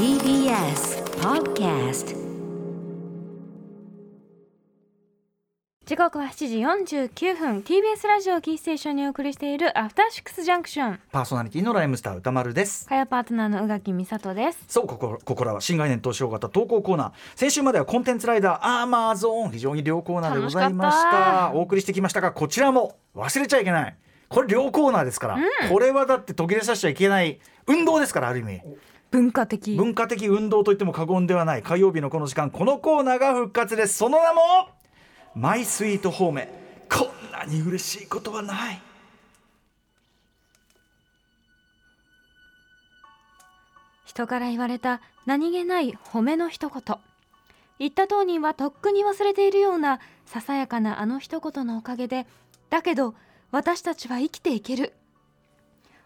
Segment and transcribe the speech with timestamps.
[0.00, 2.16] TBS Podcast
[5.84, 7.58] 時刻は7時49分。
[7.58, 11.00] TBS ラジオキーステーションにお送りしているアフターシックスジャンクション。
[11.12, 12.88] パーソナリティのライムスター歌丸です。
[12.88, 14.64] 火曜パートナーの宇垣美里です。
[14.68, 17.12] そうここここらは新概念投資型投稿コーナー。
[17.34, 21.10] 先週まではコンテンツライダーアーマーゾーン非常に良コーナーでございました。
[21.10, 23.94] たお送りしてきましたがこちらも忘れちゃいけない。
[24.30, 25.38] これ両コーナーですから、
[25.68, 28.62] これはだって途切れさせちゃいけない運動ですからある意味
[29.10, 29.76] 文化的。
[29.76, 31.62] 文化的運動といっても過言ではない。
[31.62, 33.98] 火曜日のこの時間このコーナーが復活です。
[33.98, 34.40] その名も
[35.34, 36.48] マイスイートホーム
[36.88, 38.80] こんなに嬉しいことはない。
[44.04, 46.96] 人から言われた何気ない褒めの一言。
[47.78, 52.26] 言った当人はとっくに忘れているようなささやかなあの一言のおかげで
[52.68, 53.14] だけど
[53.50, 54.92] 私たちは生きていける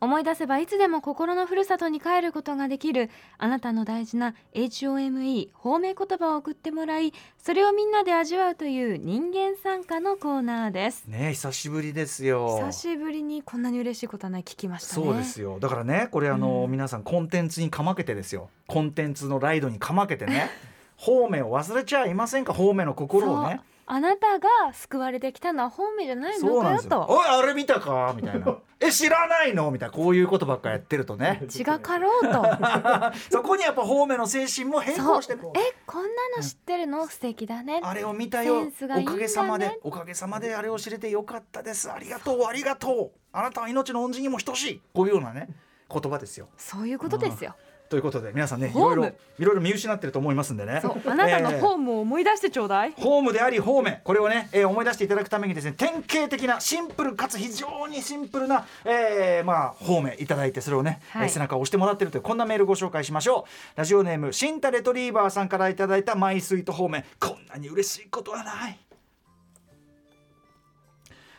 [0.00, 11.04] 思い出せばいつでも心のふるさとに帰ることができるあなたの大事な HOME 褒め言葉を送ってもらいそれをみんなで味わうという人間参加のコーナーです。
[11.06, 12.58] ねえ久しぶりですよ。
[12.60, 15.04] 久しぶりにこんなに嬉しいことはない聞きましたね。
[15.04, 15.58] そうですよ。
[15.60, 16.70] だからねこれあの、うん。
[16.70, 18.50] 皆さんコンテンツにかまけてですよ。
[18.66, 20.50] コンテンツのライドにかまけてね。
[20.96, 22.52] 方面を忘れちゃいませんか？
[22.52, 23.60] 方面の心をね
[23.90, 26.90] あなたが救われてきたのは本命じゃないのそうなんですよ。
[26.90, 28.12] かよとおいあれ見たか？
[28.16, 28.56] みたいな。
[28.80, 29.70] え知らないの？
[29.70, 29.94] みたいな。
[29.94, 31.42] こういうことばっかやってるとね。
[31.58, 32.44] 違かろうと。
[33.32, 37.06] そこにやっぱ方面の精神も変更してこうえこんなの知ってるの？
[37.08, 37.80] 素敵だね。
[37.82, 38.64] あれを見たよ。
[38.66, 38.72] ね。
[38.80, 41.90] おかげさまでおかげさまであれを知れてよかったです。
[41.90, 43.18] ありがとうありがとう。
[43.32, 44.82] あなたは命の恩人にも等しい。
[44.94, 45.48] こういうようなね
[45.90, 46.48] 言葉ですよ。
[46.56, 47.54] そういうことですよ
[47.88, 50.82] ということで皆さんねいろいろいろいろ見失ってると思いますんでね。
[51.06, 53.98] あなたのえーホームを思い出してちょうだい、ホームでありホーム。
[54.04, 61.22] これをね、えー思い出していただくためにですね典型的なシンプルかつ非常にシンプルな、えーまあホームいただいてそれをね、はい。
[61.24, 63.78] えー背中を押してもらってるというこんなメールご紹介しましょう。
[63.78, 68.78] ラジオネームシンタレトリーバーさんからいただいたマイスイートホームこんなに嬉しいことはない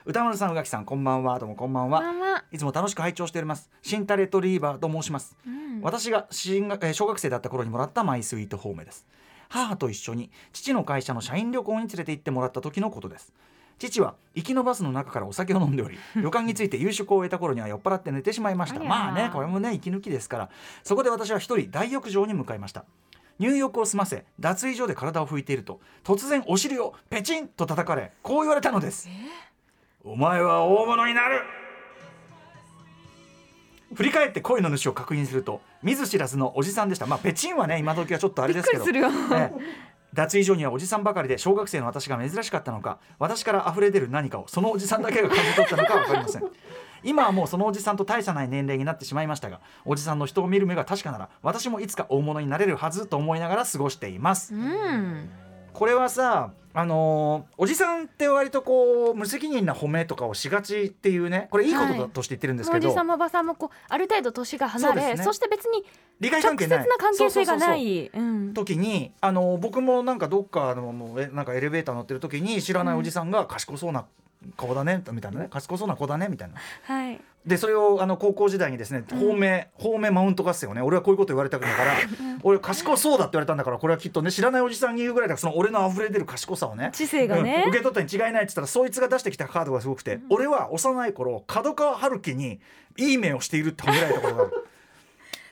[0.05, 1.37] 歌丸さん宇垣さんこんばんは。
[1.39, 2.01] どうもこんばんは。
[2.01, 3.69] まあまあいつも楽しく拝聴しております。
[3.81, 5.35] シンタレトリーバーと申します。
[5.45, 5.81] うん。
[5.81, 9.05] 私が進学えー小学生だった頃にもらったマイスイートホームです。
[9.49, 13.33] 母と一緒に父の会社の社員旅行に連れて行ってもらった時のことです。
[13.77, 18.79] 父は行きのバスの中からお酒を飲んでおり 旅館について夕食を終えた頃には酔っ払って寝てしまいました。
[18.79, 20.49] まあねこれもね息抜きですから。
[20.83, 22.85] そこで私は一人大浴場に向かいました。
[23.37, 29.07] 入浴を済ませ脱衣所で体を拭いていると突然お尻をペチンと叩かれこう言われたのです
[30.03, 31.41] お前は大物になる。
[33.93, 37.05] 振り返って声の主を確認すると見ず知らずのおじさんでした。
[37.05, 38.85] まあペチンはね今時はちょっとあれですけど。
[40.11, 46.43] 脱衣所にはおじさんばかりで小学生の私が珍しかったのか私から溢れ出る何かをそのおじさんだけが感じ取ったのか分かりません。
[47.03, 54.55] 今はもうそのおじさんと大差ない年齢になってしまいましたがおじさんの人を見る目が確かなら私もいつか大物になれるはずと思いながら過ごしています。
[54.55, 55.29] うん。
[55.73, 65.33] これはさあのーおじさんって割とこう無責任な褒めとかをしがちっていうねこれいいことだとして言ってるんですけど、おじさんもおばさんもこうある程度年が離れそ,、ね。
[65.33, 65.83] して別に
[66.21, 68.07] 利害関係ない関係性がない。
[68.07, 68.53] うん。
[68.53, 74.05] 時にあの僕もなんかどっかのもうえなんかエレベーター乗ってる時に知らないおじさんが賢そうな
[74.55, 75.47] 顔だねみたいなね。
[75.49, 76.55] 賢そうな子だねみたいな。
[76.83, 81.93] はいでそれをあの高校時代にですね方面方面マウント合戦をね俺はこういうこと言われたくないから
[82.43, 87.63] 俺賢そうだって言われたんだからこれはきっとね知らないおじさんに言うぐらいだからその俺の溢れ出る賢さをね知性がね。
[87.65, 92.59] うん受け取ったに違いないって言ったらそいつが出してきたカードがすごくて、俺は幼い頃角川春樹に
[92.97, 94.51] いい目をしているって褒められたことがある。
[94.51, 94.61] 来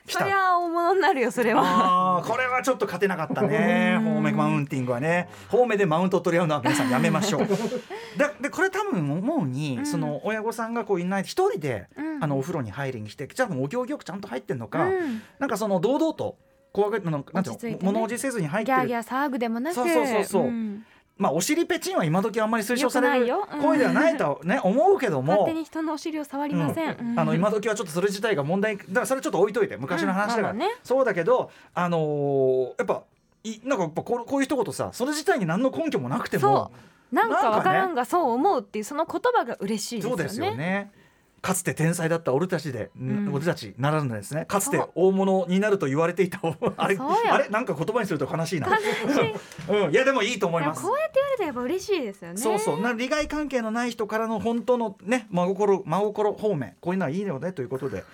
[0.08, 2.22] そりゃ大物になるよそれは。
[2.26, 4.00] これはちょっと勝てなかったね。
[4.02, 5.28] ホーメマウンティングはね。
[5.48, 7.46] ホーメでマウントを取り合うのは皆さんやめましょう。
[8.18, 9.86] ででこれ多分思うに、うん。
[9.86, 12.24] その親御さんがこういない一人で、うん。
[12.24, 15.22] あのお風呂に入りに来てじゃあお行儀よくちゃんと入ってんのか、うん。
[15.38, 16.36] なんかその堂々と
[16.72, 18.76] 怖がなんなんていうの物おじせずに入ってる。
[18.76, 19.74] ギャーギャー騒ぐでもなく。
[19.74, 20.42] そうそうそうそう。
[20.44, 20.84] うん
[21.18, 23.60] まあお尻ペチンは今時あんまり推奨されるよくないよ。
[23.60, 23.62] うん。
[23.62, 25.32] 声ではないとはね思うけども。
[25.32, 27.18] 勝手に人のお尻を触りません、うん。
[27.18, 33.02] あの今時はちょっとそれ自体が問題だからそれちょっと置いといて昔の話だから、そうだけどあのーやっぱ
[33.44, 36.70] いなんかやっぱこうこういう一言さそれ自体に何の根拠もなくても。
[37.10, 40.16] なんかわからんがそう思うっていうその言葉が嬉しいですよね。
[40.16, 40.92] そうですよね
[41.40, 43.30] かつて天才だった俺たちで、ん。
[43.32, 44.44] 俺たちならぬですね。
[44.46, 46.40] かつて大物になると言われていた
[46.76, 48.60] あれあれなんか言葉にすると悲しい。
[48.60, 50.82] な、うん、いやでもいいと思います。
[50.82, 52.36] こうやって言われたらやっぱ嬉しいですよね。
[52.38, 52.80] そうそう。
[52.80, 56.76] な利害関係のない人からの本当のね真心真心方面。
[56.80, 58.04] こういうのはいいよねということで。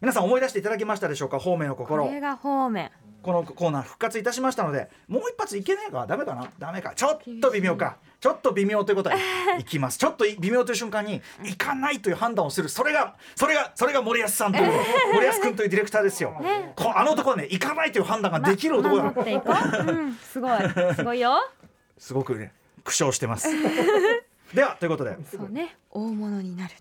[0.00, 1.38] 皆さん思い出していただけましたでしょうか？
[1.38, 2.90] 方面の心これが方面
[3.22, 6.06] このコーナー復活いたしましたのでもう一発いけねえか？
[6.06, 6.50] ダメかな？
[6.58, 6.92] ダメか？
[6.94, 7.96] ちょっと微妙か。
[8.20, 9.16] ちょっと微妙ということで
[9.58, 9.98] いきます。
[9.98, 12.68] ちょっと微妙という瞬間にいかないという判断をする。
[12.68, 14.72] それがそれがそれが森保さんという
[15.14, 16.40] 森保君というディレクターですよ、
[16.76, 19.52] こあの男はねいかないという判断ができる男だ、守っていこ
[19.88, 20.58] う、うん、すごい。
[20.94, 21.36] すごいよ。
[21.98, 22.52] すごくね
[22.84, 23.48] 苦笑してます。
[24.54, 25.76] ではということで、そうね。
[25.90, 26.74] 大物になる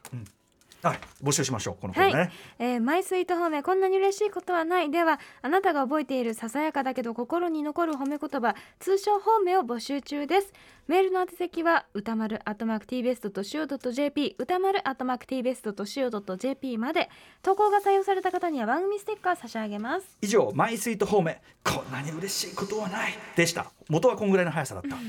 [0.84, 4.90] はい、募集しましょうこのコーはい、ナーね、えーマイスイート褒めこんなに嬉しいことはない。
[4.90, 10.52] ではあなたが覚えているささやかだけど心に残る褒め言葉通称褒めを募集中です。
[10.88, 17.10] メールの宛先は歌丸アットマーク tbest.co.jp 歌丸アットマーク tbest.co.jp まで。
[17.44, 20.18] 投稿が採用された方には番組ステッカー差し上げます。
[20.22, 23.72] 以上マイスイート方面こんなに嬉しいことはないでした。
[23.90, 24.98] 元はこんぐらいの速さだった。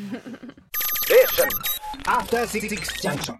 [2.07, 3.37] After Six Junction.